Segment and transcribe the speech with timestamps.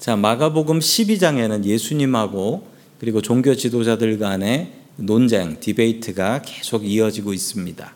[0.00, 2.66] 자, 마가복음 12장에는 예수님하고
[2.98, 7.92] 그리고 종교 지도자들 간의 논쟁, 디베이트가 계속 이어지고 있습니다.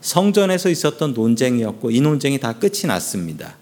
[0.00, 3.56] 성전에서 있었던 논쟁이었고 이 논쟁이 다 끝이 났습니다.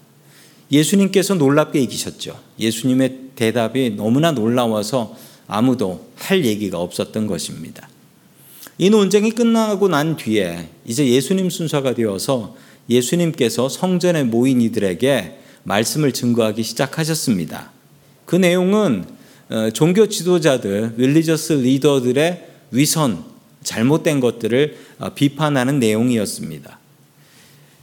[0.71, 2.39] 예수님께서 놀랍게 이기셨죠.
[2.61, 5.17] 예수님의 대답이 너무나 놀라워서
[5.49, 7.89] 아무도 할 얘기가 없었던 것입니다.
[8.79, 12.55] 이 논쟁이 끝나고 난 뒤에 이제 예수님 순서가 되어서
[12.89, 17.71] 예수님께서 성전에 모인 이들에게 말씀을 증거하기 시작하셨습니다.
[18.27, 19.05] 그 내용은
[19.51, 23.25] 어, 종교 지도자들, religious leader들의 위선,
[23.63, 26.79] 잘못된 것들을 어, 비판하는 내용이었습니다.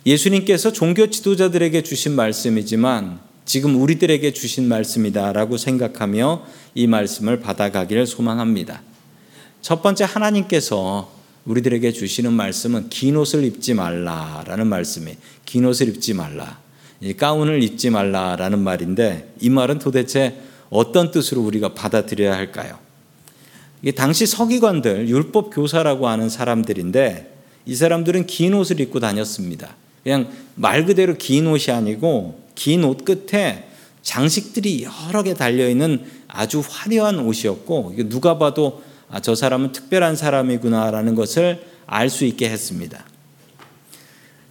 [0.05, 8.81] 예수님께서 종교 지도자들에게 주신 말씀이지만 지금 우리들에게 주신 말씀이다라고 생각하며 이 말씀을 받아가기를 소망합니다.
[9.61, 11.11] 첫 번째 하나님께서
[11.45, 15.15] 우리들에게 주시는 말씀은 긴 옷을 입지 말라라는 말씀이
[15.45, 16.59] 긴 옷을 입지 말라.
[17.17, 20.35] 가운을 입지 말라라는 말인데 이 말은 도대체
[20.69, 22.77] 어떤 뜻으로 우리가 받아들여야 할까요?
[23.81, 27.33] 이게 당시 서기관들 율법 교사라고 하는 사람들인데
[27.65, 29.75] 이 사람들은 긴 옷을 입고 다녔습니다.
[30.03, 33.69] 그냥 말 그대로 긴 옷이 아니고 긴 옷 끝에
[34.01, 41.15] 장식들이 여러 개 달려 있는 아주 화려한 옷이었고 누가 봐도 아, 저 사람은 특별한 사람이구나라는
[41.15, 43.03] 것을 알 수 있게 했습니다.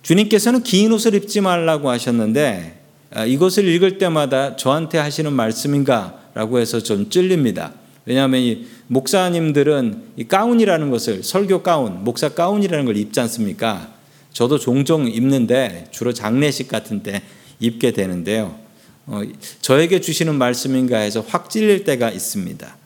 [0.09, 7.11] 주님께서는 긴 옷을 입지 말라고 하셨는데 아, 이것을 읽을 때마다 저한테 하시는 말씀인가라고 해서 좀
[7.11, 7.75] 찔립니다.
[8.07, 13.93] 왜냐하면 이 목사님들은 이 가운이라는 것을 설교 가운, 목사 가운이라는 걸 입지 않습니까?
[14.33, 17.21] 저도 종종 입는데 주로 장례식 같은 때
[17.61, 18.59] 입게 되는데요.
[19.05, 19.21] 어,
[19.61, 22.77] 저에게 주시는 말씀인가 해서 확 찔릴 때가 있습니다.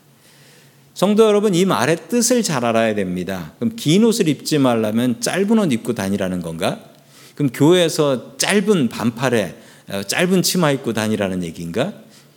[0.95, 3.53] 성도 여러분, 이 말의 뜻을 잘 알아야 됩니다.
[3.61, 6.92] 그럼 긴 옷을 입지 말라면 짧은 옷 입고 다니라는 건가?
[7.35, 9.57] 그럼 교회에서 짧은 반팔에
[9.89, 11.93] 어, 짧은 치마 입고 다니라는 얘기인가?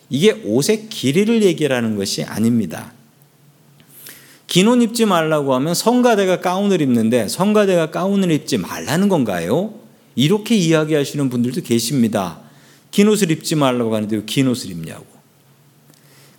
[0.10, 2.94] 이게 옷의 길이를 얘기하는 것이 아닙니다.
[4.48, 9.74] 긴 옷 입지 말라고 하면 성가대가 가운을 입는데 성가대가 가운을 입지 말라는 건가요?
[10.16, 12.40] 이렇게 이야기하시는 분들도 계십니다.
[12.92, 15.06] 긴 옷을 입지 말라고 하는데 긴 옷을 입냐고.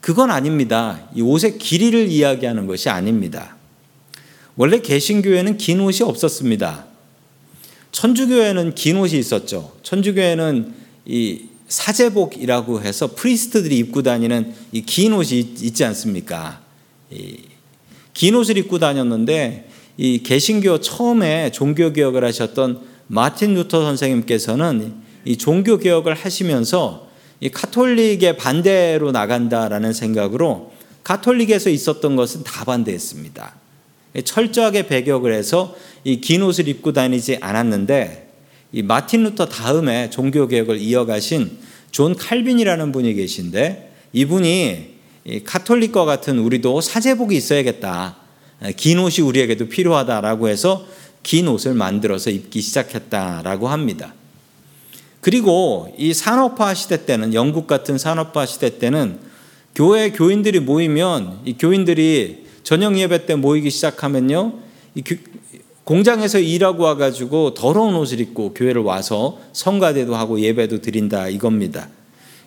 [0.01, 1.09] 그건 아닙니다.
[1.15, 3.57] 이 옷의 길이를 이야기하는 것이 아닙니다.
[4.57, 6.86] 원래 개신교회는 긴 옷이 없었습니다.
[7.97, 9.73] 천주교회는 긴 옷이 있었죠.
[9.83, 10.75] 천주교회는
[11.07, 16.61] 이 사제복이라고 해서 priest들이 입고 다니는 이 긴 옷이 있지 않습니까?
[18.13, 24.93] 긴 옷을 입고 다녔는데 이 개신교 처음에 종교 개혁을 하셨던 마틴 루터 선생님께서는
[25.25, 27.09] 이 종교 개혁을 하시면서
[27.41, 30.71] 이 카톨릭의 반대로 나간다라는 생각으로
[31.03, 33.66] 카톨릭에서 있었던 것은 다 반대했습니다.
[34.25, 38.29] 철저하게 배격을 해서 이 긴 옷을 입고 다니지 않았는데
[38.73, 41.59] 이 마틴 루터 다음에 종교 개혁을 이어가신
[41.91, 44.97] 존 칼빈이라는 분이 계신데 이분이
[45.45, 48.17] 카톨릭과 같은 우리도 사제복이 있어야겠다.
[48.77, 50.87] 긴 옷이 우리에게도 필요하다라고 해서
[51.23, 54.15] 긴 옷을 만들어서 입기 시작했다라고 합니다.
[55.21, 59.19] 그리고 이 산업화 시대 때는 영국 같은 산업화 시대 때는
[59.75, 64.55] 교회 교인들이 모이면 이 교인들이 저녁 예배 때 모이기 시작하면요.
[64.97, 65.03] 이
[65.85, 71.89] 공장에서 일하고 와가지고 더러운 옷을 입고 교회를 와서 성가대도 하고 예배도 드린다 이겁니다.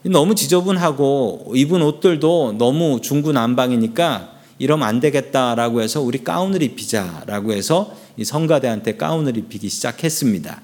[0.02, 8.26] 너무 지저분하고 입은 옷들도 너무 중구난방이니까 이러면 안 되겠다라고 해서 우리 가운을 입히자라고 해서 이
[8.26, 10.62] 성가대한테 가운을 입히기 시작했습니다.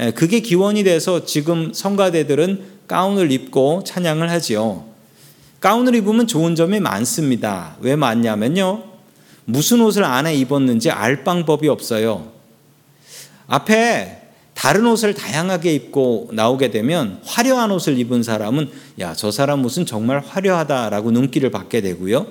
[0.00, 4.84] 예, 그게 기원이 돼서 지금 성가대들은 가운을 입고 찬양을 하지요.
[5.60, 7.76] 가운을 입으면 좋은 점이 많습니다.
[7.80, 8.95] 왜 많냐면요.
[9.46, 12.30] 무슨 옷을 안에 입었는지 알 방법이 없어요.
[13.46, 14.22] 앞에
[14.54, 20.20] 다른 옷을 다양하게 입고 나오게 되면 화려한 옷을 입은 사람은 야, 저 사람 무슨 정말
[20.20, 22.26] 화려하다라고 눈길을 받게 되고요.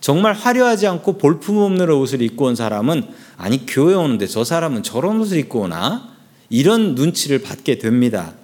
[0.00, 5.38] 정말 화려하지 않고 볼품없는 옷을 입고 온 사람은 아니 교회 오는데 저 사람은 저런 옷을
[5.38, 6.14] 입고 오나?
[6.48, 8.34] 이런 눈치를 받게 됩니다.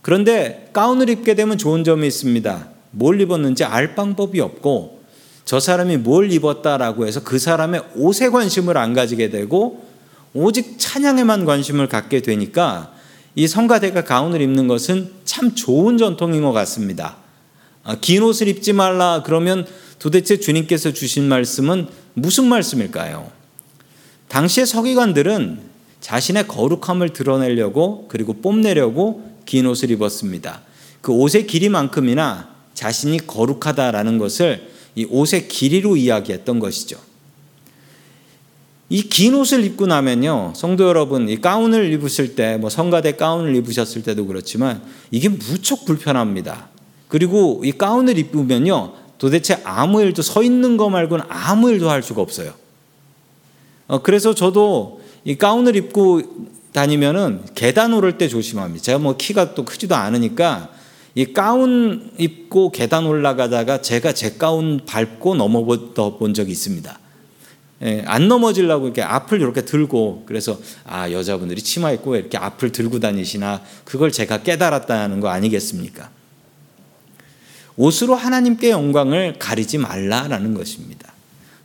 [0.00, 2.68] 그런데 가운을 입게 되면 좋은 점이 있습니다.
[2.92, 5.01] 뭘 입었는지 알 방법이 없고
[5.44, 9.84] 저 사람이 뭘 입었다라고 해서 그 사람의 옷에 관심을 안 가지게 되고
[10.34, 12.92] 오직 찬양에만 관심을 갖게 되니까
[13.34, 17.16] 이 성가대가 가운을 입는 것은 참 좋은 전통인 것 같습니다.
[17.84, 19.66] 아, 긴 옷을 입지 말라 그러면
[19.98, 23.30] 도대체 주님께서 주신 말씀은 무슨 말씀일까요?
[24.28, 25.60] 당시의 서기관들은
[26.00, 30.62] 자신의 거룩함을 드러내려고 그리고 뽐내려고 긴 옷을 입었습니다.
[31.00, 36.98] 그 옷의 길이만큼이나 자신이 거룩하다라는 것을 이 옷의 길이로 이야기했던 것이죠.
[38.92, 44.02] 이 긴 옷을 입고 나면요, 성도 여러분, 이 가운을 입으실 때, 뭐 성가대 가운을 입으셨을
[44.02, 46.68] 때도 그렇지만 이게 무척 불편합니다.
[47.08, 48.92] 그리고 이 가운을 입으면요.
[49.16, 52.52] 도대체 아무 일도 서 있는 거 말고는 아무 일도 할 수가 없어요.
[53.86, 56.22] 어, 그래서 저도 이 가운을 입고
[56.72, 58.82] 다니면은 계단 오를 때 조심합니다.
[58.82, 60.70] 제가 뭐 키가 또 크지도 않으니까
[61.14, 66.98] 이 가운 입고 계단 올라가다가 제가 제 가운 밟고 넘어본 적이 있습니다.
[67.82, 73.00] 예, 안 넘어지려고 이렇게 앞을 이렇게 들고 그래서 아 여자분들이 치마 입고 이렇게 앞을 들고
[73.00, 76.10] 다니시나 그걸 제가 깨달았다는 거 아니겠습니까?
[77.76, 81.12] 옷으로 하나님께 영광을 가리지 말라라는 것입니다.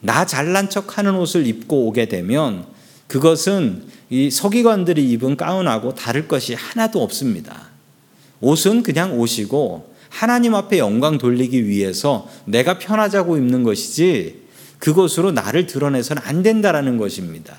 [0.01, 2.65] 나 잘난 척하는 옷을 입고 오게 되면
[3.07, 7.76] 그것은 이 서기관들이 입은 가운하고 다를 것이 하나도 없습니다.
[8.41, 14.47] 옷은 그냥 옷이고 하나님 앞에 영광 돌리기 위해서 내가 편하자고 입는 것이지
[14.79, 17.57] 그것으로 나를 드러내서는 안 된다라는 것입니다.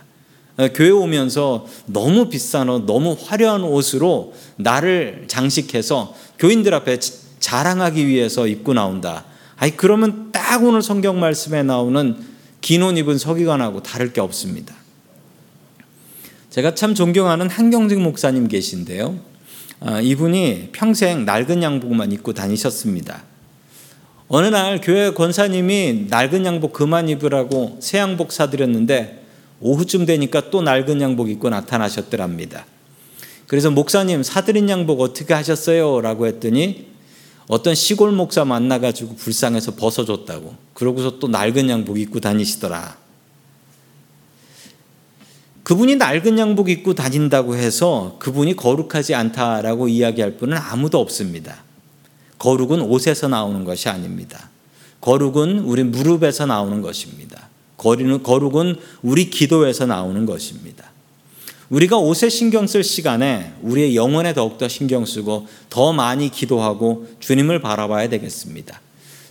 [0.57, 6.99] 어, 교회 오면서 너무 비싼 옷, 너무 화려한 옷으로 나를 장식해서 교인들 앞에
[7.39, 9.25] 자랑하기 위해서 입고 나온다.
[9.57, 12.17] 아니 그러면 딱 오늘 성경 말씀에 나오는
[12.61, 14.75] 긴 옷 입은 서기관하고 다를 게 없습니다.
[16.51, 19.28] 제가 참 존경하는 한경직 목사님 계신데요.
[19.81, 23.23] 아, 이분이 평생 낡은 양복만 입고 다니셨습니다.
[24.27, 29.25] 어느 날 교회 권사님이 낡은 양복 그만 입으라고 새 양복 사드렸는데
[29.61, 32.67] 오후쯤 되니까 또 낡은 양복 입고 나타나셨더랍니다.
[33.47, 36.01] 그래서 목사님 사드린 양복 어떻게 하셨어요?
[36.01, 36.89] 라고 했더니
[37.49, 40.55] 어떤 시골 목사 만나가지고 불쌍해서 벗어줬다고.
[40.75, 42.99] 그러고서 또 낡은 양복 입고 다니시더라.
[45.69, 51.63] 그분이 낡은 양복 입고 다닌다고 해서 그분이 거룩하지 않다라고 이야기할 분은 아무도 없습니다.
[52.39, 54.49] 거룩은 옷에서 나오는 것이 아닙니다.
[55.03, 57.51] 거룩은 우리 무릎에서 나오는 것입니다.
[57.77, 60.91] 거룩은 우리 기도에서 나오는 것입니다.
[61.69, 68.09] 우리가 옷에 신경 쓸 시간에 우리의 영혼에 더욱더 신경 쓰고 더 많이 기도하고 주님을 바라봐야
[68.09, 68.81] 되겠습니다.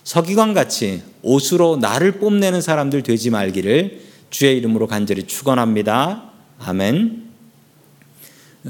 [0.04, 6.27] 서기관 같이 옷으로 나를 뽐내는 사람들 되지 말기를 주의 이름으로 간절히 축원합니다.
[6.60, 7.28] 아멘.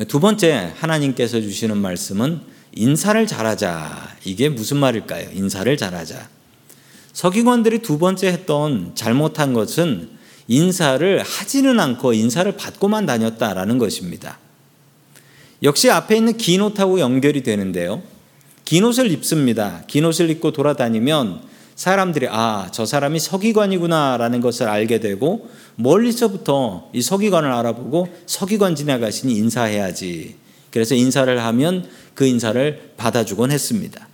[0.07, 2.41] 두 번째 하나님께서 주시는 말씀은
[2.73, 4.17] 인사를 잘하자.
[4.25, 5.29] 이게 무슨 말일까요?
[5.33, 6.29] 인사를 잘하자.
[7.13, 10.09] 서기관들이 두 번째 했던 잘못한 것은
[10.47, 14.37] 인사를 하지는 않고 인사를 받고만 다녔다라는 것입니다.
[15.63, 18.03] 역시 앞에 있는 긴 옷하고 연결이 되는데요.
[18.63, 19.83] 긴 옷을 입습니다.
[19.87, 21.41] 긴 옷을 입고 돌아다니면
[21.75, 30.35] 사람들이 아, 저 사람이 서기관이구나라는 것을 알게 되고 멀리서부터 이 서기관을 알아보고 서기관 지나가시니 인사해야지.
[30.71, 34.07] 그래서 인사를 하면 그 인사를 받아주곤 했습니다.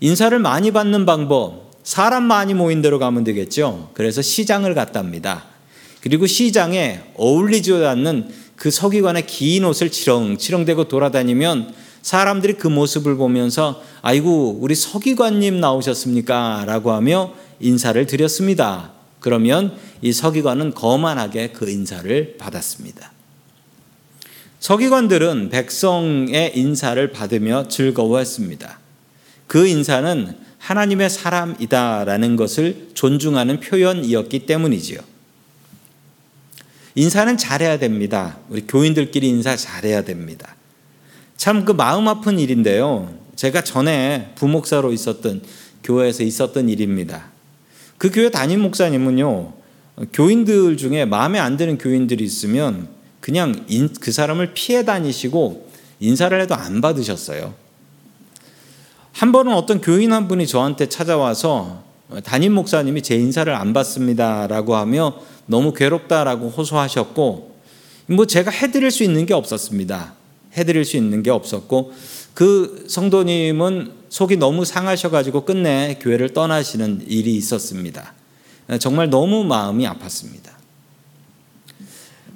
[0.00, 3.90] 인사를 많이 받는 방법, 사람 많이 모인 데로 가면 되겠죠.
[3.94, 5.44] 그래서 시장을 갔답니다.
[6.02, 14.58] 그리고 시장에 어울리지 않는 그 서기관의 긴 옷을 치렁치렁대고 돌아다니면 사람들이 그 모습을 보면서 아이고
[14.60, 16.64] 우리 서기관님 나오셨습니까?
[16.66, 18.92] 라고 하며 인사를 드렸습니다.
[19.20, 23.12] 그러면 이 서기관은 거만하게 그 인사를 받았습니다.
[24.60, 28.78] 서기관들은 백성의 인사를 받으며 즐거워했습니다.
[29.46, 35.00] 그 인사는 하나님의 사람이다라는 것을 존중하는 표현이었기 때문이지요.
[36.94, 38.38] 인사는 잘해야 됩니다.
[38.48, 40.56] 우리 교인들끼리 인사 잘해야 됩니다.
[41.36, 43.14] 참 그 마음 아픈 일인데요.
[43.36, 45.42] 제가 전에 부목사로 있었던
[45.82, 47.30] 교회에서 있었던 일입니다.
[47.96, 49.54] 그 교회 담임 목사님은요,
[50.12, 52.88] 교인들 중에 마음에 안 드는 교인들이 있으면
[53.20, 55.68] 그냥 인, 그 사람을 피해 다니시고
[56.00, 57.54] 인사를 해도 안 받으셨어요.
[59.12, 61.82] 한 번은 어떤 교인 한 분이 저한테 찾아와서
[62.24, 67.54] 담임 목사님이 제 인사를 안 받습니다라고 하며 너무 괴롭다라고 호소하셨고
[68.06, 70.14] 뭐 제가 해드릴 수 있는 게 없었습니다.
[70.56, 71.92] 해드릴 수 있는 게 없었고
[72.34, 78.14] 그 성도님은 속이 너무 상하셔가지고 끝내 교회를 떠나시는 일이 있었습니다.
[78.78, 80.50] 정말 너무 마음이 아팠습니다.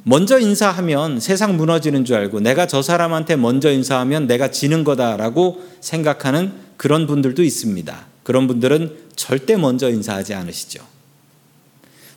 [0.06, 6.52] 먼저 인사하면 세상 무너지는 줄 알고 내가 저 사람한테 먼저 인사하면 내가 지는 거다라고 생각하는
[6.76, 8.06] 그런 분들도 있습니다.
[8.22, 10.84] 그런 분들은 절대 먼저 인사하지 않으시죠.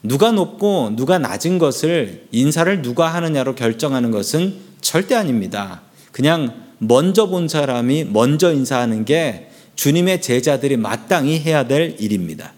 [0.03, 5.81] 누가 높고 누가 낮은 것을 인사를 누가 하느냐로 결정하는 것은 절대 아닙니다.
[6.11, 12.53] 그냥 먼저 본 사람이 먼저 인사하는 게 주님의 제자들이 마땅히 해야 될 일입니다.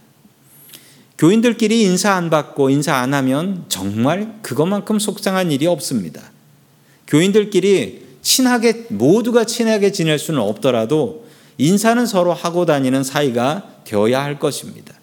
[1.20, 6.22] 교인들끼리 인사 안 받고 인사 안 하면 정말 그것만큼 속상한 일이 없습니다.
[7.08, 14.94] 교인들끼리 친하게 모두가 친하게 지낼 수는 없더라도 인사는 서로 하고 다니는 사이가 되어야 할 것입니다.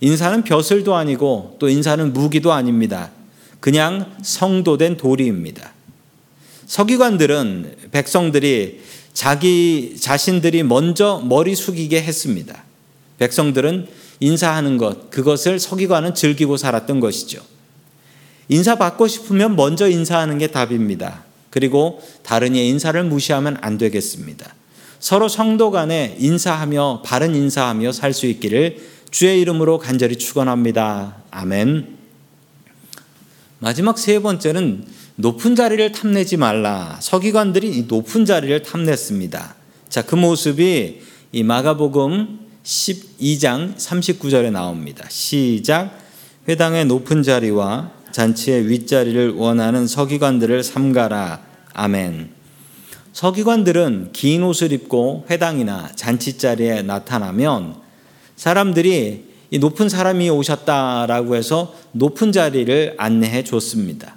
[0.00, 3.10] 인사는 벼슬도 아니고 또 인사는 무기도 아닙니다.
[3.58, 5.72] 그냥 성도된 도리입니다.
[6.66, 8.80] 서기관들은 백성들이
[9.12, 12.62] 자기 자신들이 먼저 머리 숙이게 했습니다.
[13.18, 13.88] 백성들은
[14.20, 17.42] 인사하는 것, 그것을 서기관은 즐기고 살았던 것이죠.
[18.48, 21.24] 인사받고 싶으면 먼저 인사하는 게 답입니다.
[21.50, 24.54] 그리고 다른 이의 인사를 무시하면 안 되겠습니다.
[24.98, 28.76] 서로 성도 간에 인사하며 바른 인사하며 살 수 있기를
[29.10, 31.16] 주의 이름으로 간절히 축원합니다.
[31.30, 31.96] 아멘.
[33.58, 34.84] 마지막 세 번째는
[35.16, 36.98] 높은 자리를 탐내지 말라.
[37.00, 39.54] 서기관들이 높은 자리를 탐냈습니다.
[39.88, 41.00] 자, 그 모습이
[41.32, 45.06] 이 마가복음 12장 39절에 나옵니다.
[45.08, 45.98] 시작.
[46.48, 51.40] 회당의 높은 자리와 잔치의 윗자리를 원하는 서기관들을 삼가라.
[51.72, 52.30] 아멘.
[53.12, 57.76] 서기관들은 긴 옷을 입고 회당이나 잔치 자리에 나타나면
[58.36, 64.16] 사람들이 이 높은 사람이 오셨다라고 해서 높은 자리를 안내해 줬습니다.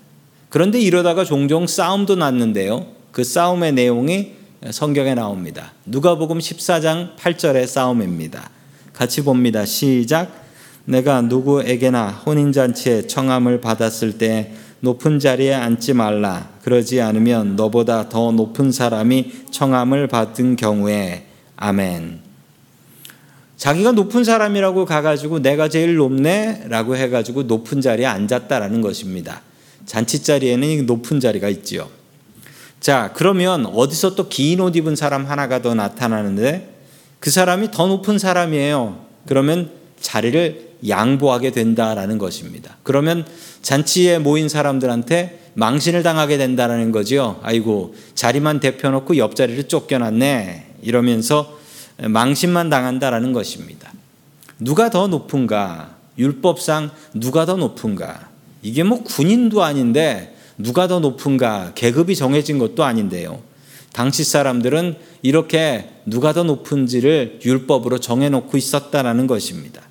[0.50, 2.88] 그런데 이러다가 종종 싸움도 났는데요.
[3.12, 4.34] 그 싸움의 내용이
[4.72, 5.74] 성경에 나옵니다.
[5.86, 8.50] 누가복음 14장 8절의 싸움입니다.
[8.93, 9.65] 같이 봅니다.
[9.65, 10.43] 시작.
[10.86, 16.50] 내가 누구에게나 혼인잔치에 청함을 받았을 때 높은 자리에 앉지 말라.
[16.62, 21.25] 그러지 않으면 너보다 더 높은 사람이 청함을 받은 경우에
[21.58, 22.20] 아멘.
[23.58, 29.41] 자기가 높은 사람이라고 가가지고 내가 제일 높네라고 해가지고 높은 자리에 앉았다라는 것입니다.
[29.86, 31.89] 잔치 자리에는 높은 자리가 있지요.
[32.84, 36.70] 자, 그러면 어디서 또 긴 옷 입은 사람 하나가 더 나타나는데
[37.22, 39.06] 그 사람이 더 높은 사람이에요.
[39.25, 39.72] 그러면
[40.02, 42.75] 자리를 양보하게 된다라는 것입니다.
[42.84, 43.25] 그러면
[43.62, 47.40] 잔치에 모인 사람들한테 망신을 당하게 된다라는 거죠.
[47.42, 51.58] 아이고 자리만 대표놓고 옆자리를 쫓겨났네 이러면서
[52.02, 53.94] 망신만 당한다라는 것입니다.
[54.60, 55.96] 누가 더 높은가?
[56.18, 58.28] 율법상 누가 더 높은가?
[58.62, 61.72] 이게 뭐 군인도 아닌데 누가 더 높은가?
[61.76, 63.42] 계급이 정해진 것도 아닌데요.
[63.92, 69.82] 당시 사람들은 이렇게 누가 더 높은지를 율법으로 정해놓고 있었다라는 것입니다.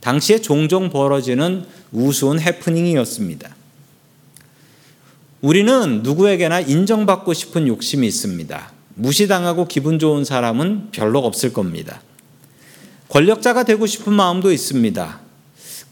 [0.00, 3.56] 당시에 종종 벌어지는 우스운 해프닝이었습니다.
[5.40, 8.72] 우리는 누구에게나 인정받고 싶은 욕심이 있습니다.
[8.94, 12.02] 무시당하고 기분 좋은 사람은 별로 없을 겁니다.
[13.08, 15.21] 권력자가 되고 싶은 마음도 있습니다.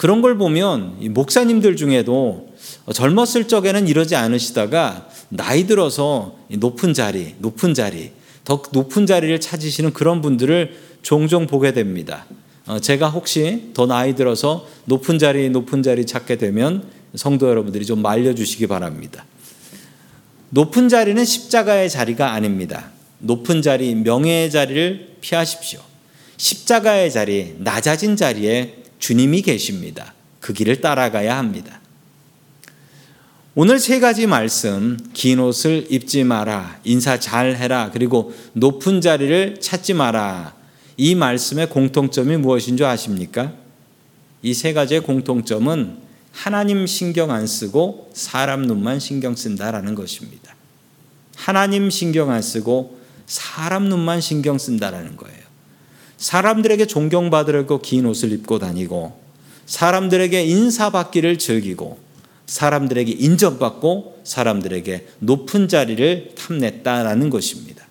[0.01, 2.49] 그런 걸 보면 목사님들 중에도
[2.91, 8.11] 젊었을 적에는 이러지 않으시다가 나이 들어서 높은 자리, 높은 자리,
[8.47, 12.25] 더 높은 자리를 찾으시는 그런 분들을 종종 보게 됩니다.
[12.67, 18.01] 어, 제가 혹시 더 나이 들어서 높은 자리, 높은 자리 찾게 되면 성도 여러분들이 좀
[18.01, 19.27] 말려주시기 바랍니다.
[20.49, 22.91] 높은 자리는 십자가의 자리가 아닙니다.
[23.19, 25.79] 높은 자리, 명예의 자리를 피하십시오.
[26.39, 30.15] 십자가의 자리, 낮아진 자리에 주님이 계십니다.
[30.39, 31.81] 그 길을 따라가야 합니다.
[33.57, 39.95] 오늘 세 가지 말씀, 긴 옷을 입지 마라, 인사 잘 해라, 그리고 높은 자리를 찾지
[39.95, 40.55] 마라.
[40.97, 43.53] 이 말씀의 공통점이 무엇인 줄 아십니까?
[44.43, 45.99] 이 세 가지의 공통점은
[46.33, 50.55] 하나님 신경 안 쓰고 사람 눈만 신경 쓴다라는 것입니다.
[51.37, 55.40] 하나님 신경 안 쓰고 사람 눈만 신경 쓴다라는 거예요.
[56.21, 59.19] 사람들에게 존경받으려고 긴 옷을 입고 다니고
[59.65, 61.99] 사람들에게 인사받기를 즐기고
[62.47, 67.87] 사람들에게 인정받고 사람들에게 높은 자리를 탐냈다라는 것입니다.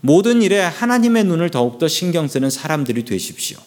[0.00, 3.58] 모든 일에 하나님의 눈을 더욱더 신경 쓰는 사람들이 되십시오.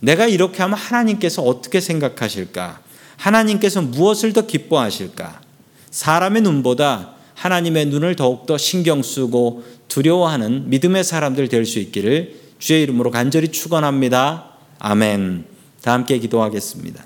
[0.00, 2.80] 내가 이렇게 하면 하나님께서 어떻게 생각하실까?
[3.18, 5.42] 하나님께서 무엇을 더 기뻐하실까?
[5.90, 13.10] 사람의 눈보다 하나님의 눈을 더욱더 신경 쓰고 두려워하는 믿음의 사람들 될 수 있기를 주의 이름으로
[13.10, 14.50] 간절히 축원합니다.
[14.78, 15.44] 아멘.
[15.82, 17.04] 다 함께 기도하겠습니다.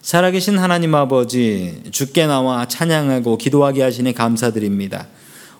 [0.00, 5.06] 살아계신 하나님 아버지, 주께 나와 찬양하고 기도하게 하시니 감사드립니다.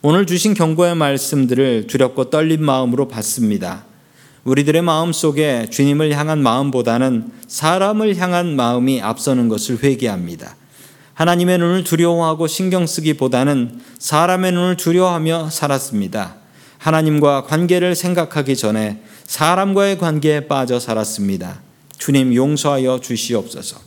[0.02, 3.84] 오늘 주신 경고의 말씀들을 두렵고 떨린 마음으로 받습니다.
[4.42, 10.56] 우리들의 마음 속에 주님을 향한 마음보다는 사람을 향한 마음이 앞서는 것을 회개합니다.
[11.14, 16.36] 하나님의 눈을 두려워하고 신경 쓰기보다는 사람의 눈을 두려워하며 살았습니다.
[16.78, 21.60] 하나님과 관계를 생각하기 전에 사람과의 관계에 빠져 살았습니다.
[21.98, 23.78] 주님 용서하여 주시옵소서.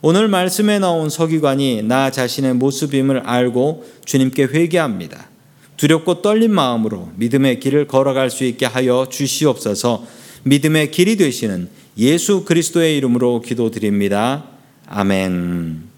[0.00, 5.28] 오늘 말씀에 나온 서기관이 나 자신의 모습임을 알고 주님께 회개합니다.
[5.76, 10.06] 두렵고 떨린 마음으로 믿음의 길을 걸어갈 수 있게 하여 주시옵소서.
[10.44, 14.44] 믿음의 길이 되시는 예수 그리스도의 이름으로 기도드립니다.
[14.86, 15.82] 아멘.